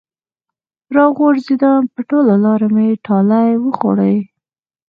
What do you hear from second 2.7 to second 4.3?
مې ټالۍ وخوړې